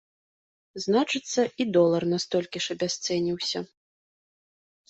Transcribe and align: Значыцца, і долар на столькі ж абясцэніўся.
Значыцца, 0.85 1.41
і 1.63 1.67
долар 1.77 2.03
на 2.13 2.17
столькі 2.25 2.63
ж 2.67 2.79
абясцэніўся. 2.79 3.59